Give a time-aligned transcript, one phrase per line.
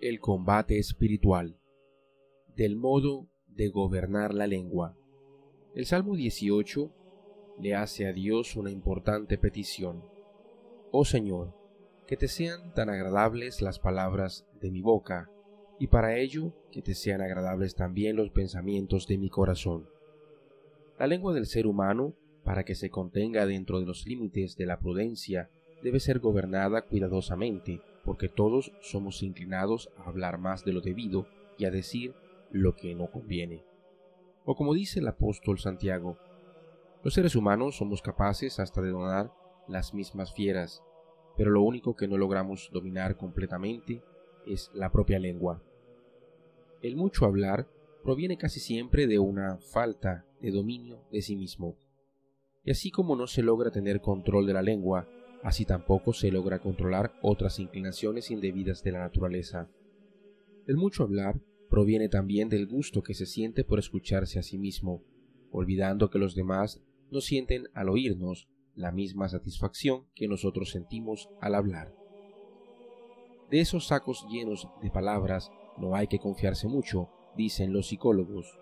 [0.00, 1.58] El combate espiritual.
[2.54, 4.96] Del modo de gobernar la lengua.
[5.74, 6.92] El Salmo 18
[7.60, 10.04] le hace a Dios una importante petición.
[10.92, 11.52] Oh Señor,
[12.06, 15.32] que te sean tan agradables las palabras de mi boca,
[15.80, 19.88] y para ello que te sean agradables también los pensamientos de mi corazón.
[20.96, 24.78] La lengua del ser humano, para que se contenga dentro de los límites de la
[24.78, 25.50] prudencia,
[25.82, 31.26] debe ser gobernada cuidadosamente, porque todos somos inclinados a hablar más de lo debido
[31.58, 32.14] y a decir
[32.50, 33.66] lo que no conviene.
[34.46, 36.16] O como dice el apóstol Santiago,
[37.04, 39.30] los seres humanos somos capaces hasta de donar
[39.66, 40.82] las mismas fieras,
[41.36, 44.02] pero lo único que no logramos dominar completamente
[44.46, 45.62] es la propia lengua.
[46.80, 47.68] El mucho hablar
[48.02, 51.76] proviene casi siempre de una falta de dominio de sí mismo.
[52.64, 55.06] Y así como no se logra tener control de la lengua,
[55.42, 59.70] Así tampoco se logra controlar otras inclinaciones indebidas de la naturaleza.
[60.66, 65.02] El mucho hablar proviene también del gusto que se siente por escucharse a sí mismo,
[65.50, 71.54] olvidando que los demás no sienten al oírnos la misma satisfacción que nosotros sentimos al
[71.54, 71.94] hablar.
[73.50, 78.58] De esos sacos llenos de palabras no hay que confiarse mucho, dicen los psicólogos.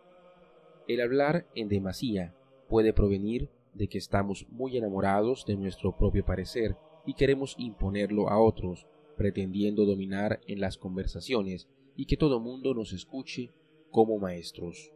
[0.86, 2.34] El hablar en demasía
[2.68, 8.40] puede provenir de que estamos muy enamorados de nuestro propio parecer y queremos imponerlo a
[8.40, 13.52] otros, pretendiendo dominar en las conversaciones y que todo mundo nos escuche
[13.90, 14.92] como maestros.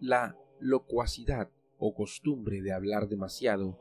[0.00, 3.78] La locuacidad o costumbre de hablar demasiado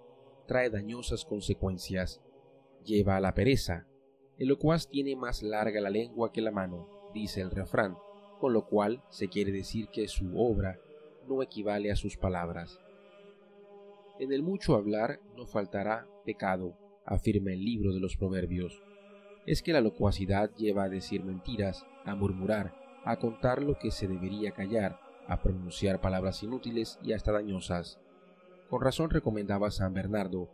[0.48, 2.22] trae dañosas consecuencias.
[2.83, 3.88] Lleva a la pereza.
[4.38, 7.95] El locuaz tiene más larga la lengua que la mano, dice el refrán,
[8.39, 10.80] con lo cual se quiere decir que su obra
[11.27, 12.83] no equivale a sus palabras.
[14.19, 18.83] En el mucho hablar no faltará pecado, afirma el libro de los Proverbios.
[19.45, 24.08] Es que la locuacidad lleva a decir mentiras, a murmurar, a contar lo que se
[24.08, 27.99] debería callar, a pronunciar palabras inútiles y hasta dañosas.
[28.70, 30.49] Con razón recomendaba San Bernardo,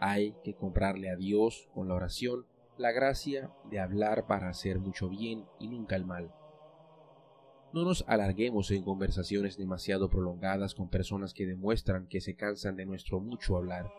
[0.00, 2.46] hay que comprarle a Dios con la oración
[2.78, 6.32] la gracia de hablar para hacer mucho bien y nunca el mal.
[7.72, 12.84] No nos alarguemos en conversaciones demasiado prolongadas con personas que demuestran que se cansan de
[12.84, 13.90] nuestro mucho hablar,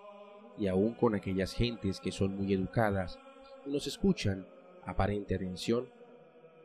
[0.59, 3.17] y aun con aquellas gentes que son muy educadas
[3.65, 4.45] y nos escuchan
[4.85, 5.89] aparente atención,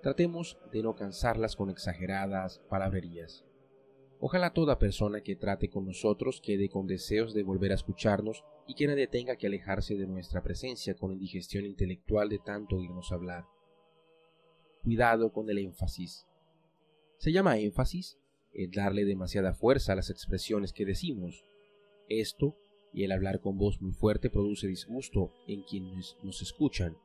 [0.03, 3.43] tratemos de no cansarlas con exageradas palabrerías.
[4.21, 8.75] Ojalá toda persona que trate con nosotros quede con deseos de volver a escucharnos y
[8.75, 13.47] que nadie tenga que alejarse de nuestra presencia con indigestión intelectual de tanto oírnos hablar.
[14.83, 16.28] Cuidado con el énfasis.
[17.19, 18.17] Se llama énfasis
[18.53, 21.45] el darle demasiada fuerza a las expresiones que decimos.
[22.09, 22.56] Esto
[22.93, 26.97] y el hablar con voz muy fuerte produce disgusto en quienes nos escuchan,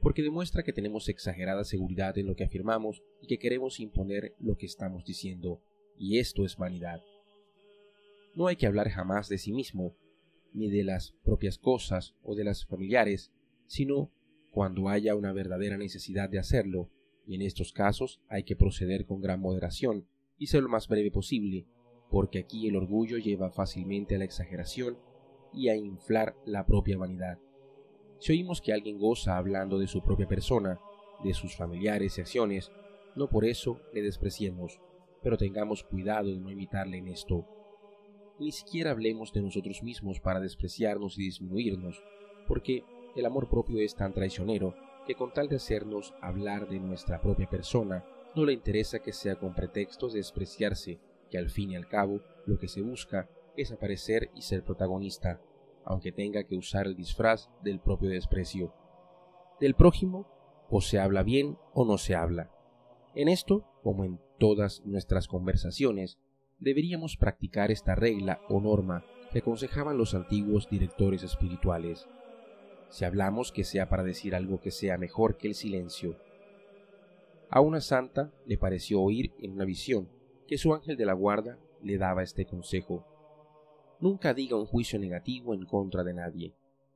[0.00, 4.56] porque demuestra que tenemos exagerada seguridad en lo que afirmamos y que queremos imponer lo
[4.56, 5.60] que estamos diciendo,
[5.98, 7.02] y esto es vanidad.
[8.34, 9.94] No hay que hablar jamás de sí mismo,
[10.54, 13.32] ni de las propias cosas o de las familiares,
[13.66, 14.10] sino
[14.50, 16.90] cuando haya una verdadera necesidad de hacerlo,
[17.26, 20.06] y en estos casos hay que proceder con gran moderación
[20.38, 21.66] y ser lo más breve posible,
[22.10, 24.98] porque aquí el orgullo lleva fácilmente a la exageración
[25.52, 27.38] y a inflar la propia vanidad.
[28.18, 30.80] Si oímos que alguien goza hablando de su propia persona,
[31.24, 32.72] de sus familiares y acciones,
[33.14, 34.80] no por eso le despreciemos,
[35.22, 37.46] pero tengamos cuidado de no imitarle en esto.
[38.38, 42.02] Ni siquiera hablemos de nosotros mismos para despreciarnos y disminuirnos,
[42.48, 42.84] porque
[43.14, 44.74] el amor propio es tan traicionero
[45.06, 48.04] que con tal de hacernos hablar de nuestra propia persona,
[48.34, 52.20] no le interesa que sea con pretextos de despreciarse, que al fin y al cabo
[52.46, 55.40] lo que se busca es aparecer y ser protagonista,
[55.84, 58.72] aunque tenga que usar el disfraz del propio desprecio.
[59.60, 60.26] Del prójimo,
[60.70, 62.50] o se habla bien o no se habla.
[63.14, 66.18] En esto, como en todas nuestras conversaciones,
[66.58, 72.06] deberíamos practicar esta regla o norma que aconsejaban los antiguos directores espirituales
[72.92, 76.18] si hablamos que sea para decir algo que sea mejor que el silencio.
[77.48, 80.10] A una santa le pareció oír en una visión
[80.46, 83.06] que su ángel de la guarda le daba este consejo.
[83.98, 86.54] Nunca diga un juicio negativo en contra de nadie,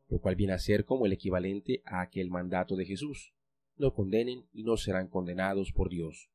[0.09, 3.33] lo cual viene a ser como el equivalente a aquel mandato de Jesús.
[3.79, 6.29] No condenen y no serán condenados por Dios.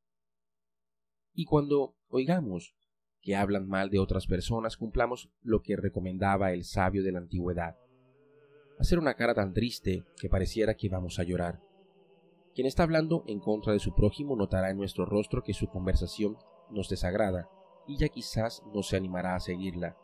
[1.36, 2.74] Y cuando oigamos
[3.22, 7.78] que hablan mal de otras personas, cumplamos lo que recomendaba el sabio de la antigüedad
[8.82, 11.62] hacer una cara tan triste que pareciera que vamos a llorar.
[12.56, 16.36] Quien está hablando en contra de su prójimo notará en nuestro rostro que su conversación
[16.72, 17.48] nos desagrada
[17.86, 19.96] y ya quizás no se animará a seguirla.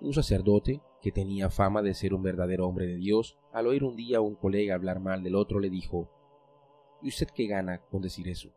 [0.00, 3.94] Un sacerdote, que tenía fama de ser un verdadero hombre de Dios, al oír un
[3.94, 6.10] día a un colega hablar mal del otro, le dijo
[7.00, 8.50] ¿Y usted qué gana con decir eso?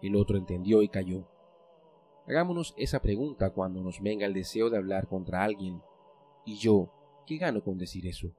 [0.00, 1.26] El otro entendió y cayó.
[2.28, 5.82] Hagámonos esa pregunta cuando nos venga el deseo de hablar contra alguien.
[6.44, 6.92] ¿Y yo
[7.26, 8.32] qué gano con decir eso?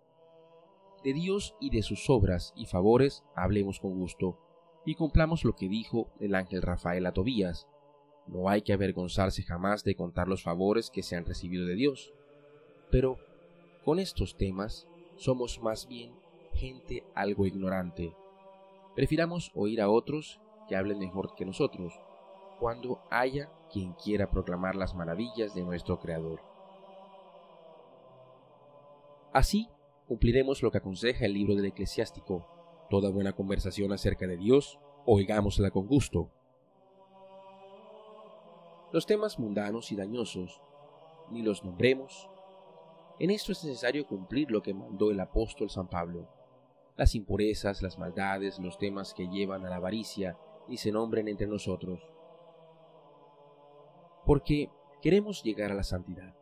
[1.06, 4.40] De Dios y de sus obras y favores hablemos con gusto,
[4.88, 7.68] y cumplamos lo que dijo el ángel Rafael a Tobías.
[8.25, 12.12] No hay que avergonzarse jamás de contar los favores que se han recibido de Dios.
[12.90, 13.19] Pero
[13.84, 16.12] con estos temas somos más bien
[16.54, 18.16] gente algo ignorante.
[18.96, 21.94] Prefiramos oír a otros que hablen mejor que nosotros,
[22.60, 26.42] cuando haya quien quiera proclamar las maravillas de nuestro Creador.
[29.34, 29.69] Así
[30.07, 32.48] cumpliremos lo que aconseja el libro del eclesiástico.
[32.90, 36.30] Toda buena conversación acerca de Dios, oigámosla con gusto.
[38.92, 40.62] Los temas mundanos y dañosos,
[41.31, 42.30] ni los nombremos.
[43.19, 46.30] En esto es necesario cumplir lo que mandó el apóstol San Pablo.
[46.96, 50.38] Las impurezas, las maldades, los temas que llevan a la avaricia,
[50.68, 52.00] ni se nombren entre nosotros.
[54.25, 54.69] Porque
[55.02, 56.36] queremos llegar a la santidad.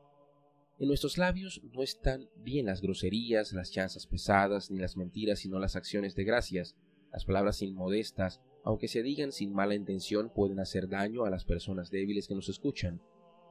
[0.79, 5.59] En nuestros labios no están bien las groserías, las chanzas pesadas, ni las mentiras, sino
[5.59, 6.75] las acciones de gracias.
[7.11, 11.91] Las palabras inmodestas, aunque se digan sin mala intención, pueden hacer daño a las personas
[11.91, 13.01] débiles que nos escuchan.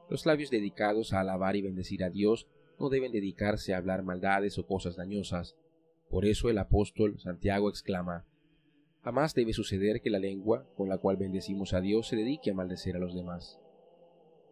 [0.09, 2.47] Los labios dedicados a alabar y bendecir a Dios
[2.77, 5.55] no deben dedicarse a hablar maldades o cosas dañosas.
[6.09, 8.25] Por eso el apóstol Santiago exclama,
[9.03, 12.53] Jamás debe suceder que la lengua con la cual bendecimos a Dios se dedique a
[12.53, 13.59] maldecer a los demás.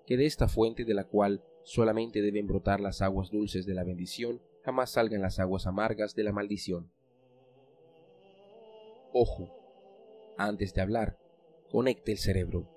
[0.05, 3.83] Que de esta fuente de la cual solamente deben brotar las aguas dulces de la
[3.83, 6.91] bendición, jamás salgan las aguas amargas de la maldición.
[9.13, 9.49] Ojo,
[10.37, 11.17] antes de hablar,
[11.69, 12.67] conecte el cerebro.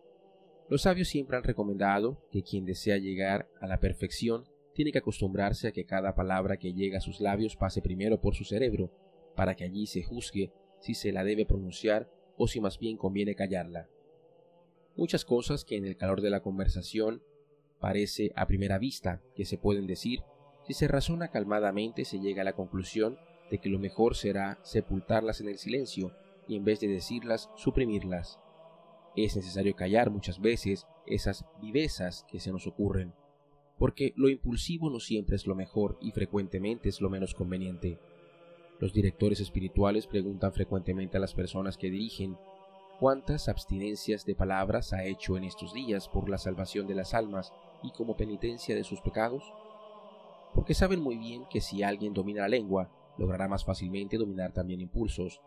[0.68, 5.68] Los sabios siempre han recomendado que quien desea llegar a la perfección tiene que acostumbrarse
[5.68, 8.90] a que cada palabra que llega a sus labios pase primero por su cerebro,
[9.36, 13.34] para que allí se juzgue si se la debe pronunciar o si más bien conviene
[13.34, 13.88] callarla.
[14.96, 17.22] Muchas cosas que en el calor de la conversación
[17.84, 20.22] parece a primera vista que se pueden decir,
[20.66, 23.18] si se razona calmadamente se llega a la conclusión
[23.50, 26.10] de que lo mejor será sepultarlas en el silencio
[26.48, 28.40] y en vez de decirlas, suprimirlas.
[29.16, 33.12] Es necesario callar muchas veces esas vivezas que se nos ocurren,
[33.76, 37.98] porque lo impulsivo no siempre es lo mejor y frecuentemente es lo menos conveniente.
[38.80, 42.38] Los directores espirituales preguntan frecuentemente a las personas que dirigen
[42.98, 47.52] cuántas abstinencias de palabras ha hecho en estos días por la salvación de las almas
[47.84, 49.44] y como penitencia de sus pecados,
[50.54, 54.80] porque saben muy bien que si alguien domina la lengua, logrará más fácilmente dominar también
[54.80, 55.40] impulsos.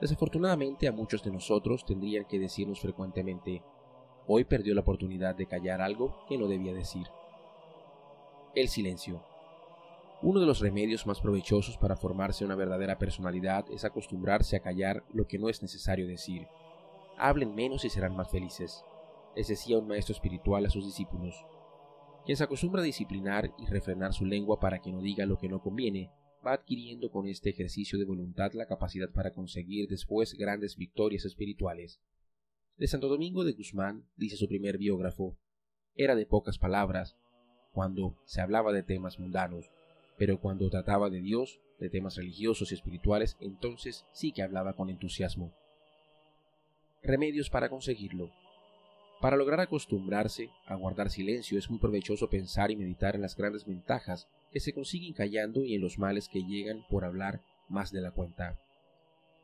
[0.00, 3.62] Desafortunadamente a muchos de nosotros tendrían que decirnos frecuentemente,
[4.26, 7.06] hoy perdió la oportunidad de callar algo que no debía decir.
[8.54, 9.22] El silencio.
[10.22, 15.04] Uno de los remedios más provechosos para formarse una verdadera personalidad es acostumbrarse a callar
[15.12, 16.48] lo que no es necesario decir.
[17.18, 18.84] Hablen menos y serán más felices,
[19.36, 21.44] les decía un maestro espiritual a sus discípulos.
[22.24, 25.48] Quien se acostumbra a disciplinar y refrenar su lengua para que no diga lo que
[25.48, 26.10] no conviene,
[26.44, 32.00] va adquiriendo con este ejercicio de voluntad la capacidad para conseguir después grandes victorias espirituales.
[32.76, 35.36] De Santo Domingo de Guzmán, dice su primer biógrafo,
[35.96, 37.16] era de pocas palabras,
[37.72, 39.70] cuando se hablaba de temas mundanos,
[40.16, 44.88] pero cuando trataba de Dios, de temas religiosos y espirituales, entonces sí que hablaba con
[44.88, 45.52] entusiasmo.
[47.02, 48.30] Remedios para conseguirlo.
[49.24, 53.64] Para lograr acostumbrarse a guardar silencio es muy provechoso pensar y meditar en las grandes
[53.64, 57.40] ventajas que se consiguen callando y en los males que llegan por hablar
[57.70, 58.60] más de la cuenta.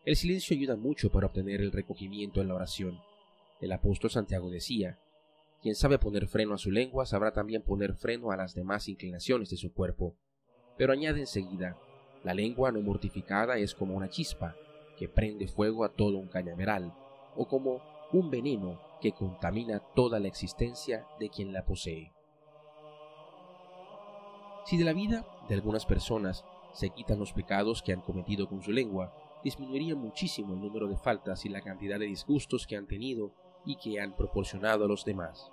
[0.04, 3.00] El silencio ayuda mucho para obtener el recogimiento en la oración.
[3.62, 4.98] El apóstol Santiago decía,
[5.62, 9.48] quien sabe poner freno a su lengua sabrá también poner freno a las demás inclinaciones
[9.48, 10.14] de su cuerpo.
[10.76, 11.78] Pero añade enseguida,
[12.22, 14.54] la lengua no mortificada es como una chispa
[14.98, 16.92] que prende fuego a todo un cañaveral,
[17.34, 17.80] o como
[18.12, 22.12] un veneno que contamina toda la existencia de quien la posee.
[24.64, 28.62] Si de la vida de algunas personas se quitan los pecados que han cometido con
[28.62, 32.86] su lengua, disminuiría muchísimo el número de faltas y la cantidad de disgustos que han
[32.86, 33.32] tenido
[33.64, 35.50] y que han proporcionado a los demás.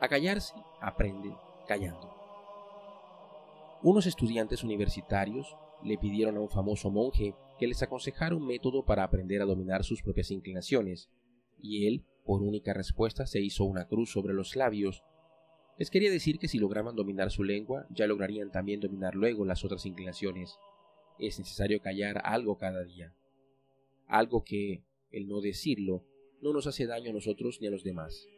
[0.00, 1.34] A callarse aprende
[1.66, 2.14] callando.
[3.82, 9.04] Unos estudiantes universitarios le pidieron a un famoso monje que les aconsejara un método para
[9.04, 11.10] aprender a dominar sus propias inclinaciones,
[11.64, 15.02] y él, por única respuesta, se hizo una cruz sobre los labios.
[15.78, 19.64] Les quería decir que si lograban dominar su lengua, ya lograrían también dominar luego las
[19.64, 20.58] otras inclinaciones.
[21.18, 23.14] Es necesario callar algo cada día.
[24.06, 26.04] Algo que, el no decirlo,
[26.42, 28.28] no nos hace daño a nosotros ni a los demás.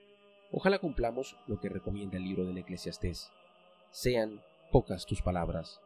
[0.53, 3.29] Ojalá cumplamos lo que recomienda el libro del Eclesiastés.
[3.91, 4.41] Sean
[4.71, 5.81] pocas tus palabras,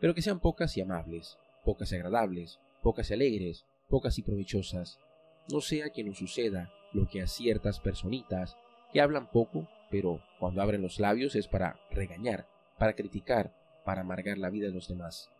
[0.00, 1.36] pero que sean pocas y amables,
[1.66, 4.98] pocas y agradables, pocas y alegres, pocas y provechosas,
[5.50, 8.56] no sea que nos suceda lo que a ciertas personitas
[8.92, 12.46] que hablan poco, pero cuando abren los labios es para regañar,
[12.78, 15.30] para criticar, para amargar la vida de los demás.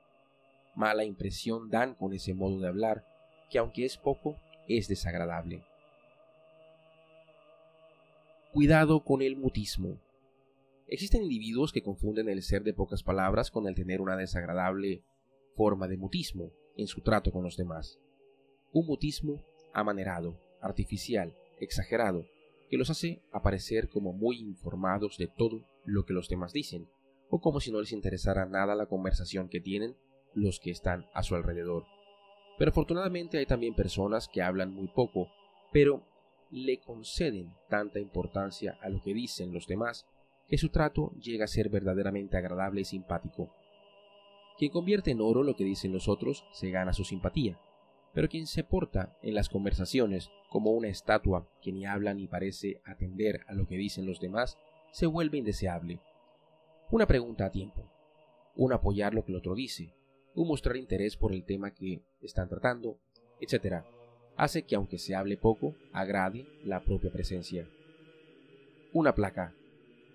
[0.74, 3.06] Mala impresión dan con ese modo de hablar,
[3.50, 5.62] que aunque es poco, es desagradable.
[8.52, 9.98] Cuidado con el mutismo.
[10.86, 15.02] Existen individuos que confunden el ser de pocas palabras con el tener una desagradable
[15.54, 17.98] forma de mutismo en su trato con los demás.
[18.72, 22.26] Un mutismo amanerado, artificial, exagerado,
[22.70, 26.88] que los hace aparecer como muy informados de todo lo que los demás dicen,
[27.28, 29.96] o como si no les interesara nada la conversación que tienen
[30.34, 31.84] los que están a su alrededor.
[32.58, 35.28] Pero afortunadamente hay también personas que hablan muy poco,
[35.72, 36.06] pero
[36.50, 40.06] le conceden tanta importancia a lo que dicen los demás
[40.48, 43.54] que su trato llega a ser verdaderamente agradable y simpático.
[44.58, 47.58] Quien convierte en oro lo que dicen los otros se gana su simpatía,
[48.14, 52.80] pero quien se porta en las conversaciones como una estatua que ni habla ni parece
[52.84, 54.58] atender a lo que dicen los demás,
[54.90, 56.00] se vuelve indeseable.
[56.90, 57.90] Una pregunta a tiempo,
[58.54, 59.94] un apoyar lo que el otro dice,
[60.34, 62.98] un mostrar interés por el tema que están tratando,
[63.40, 63.82] etc.,
[64.36, 67.66] hace que aunque se hable poco, agrade la propia presencia.
[68.92, 69.54] Una placa.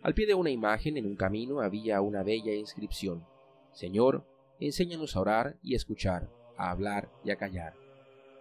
[0.03, 3.25] Al pie de una imagen en un camino había una bella inscripción.
[3.71, 4.23] Señor,
[4.59, 7.87] enséñanos a orar y escuchar, a hablar y a callar.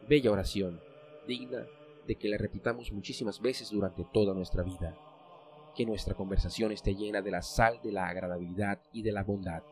[0.08, 0.80] Bella oración,
[1.26, 1.66] digna
[2.06, 4.96] de que la repitamos muchísimas veces durante toda nuestra vida.
[5.74, 9.62] Que nuestra conversación esté llena de la sal de la agradabilidad y de la bondad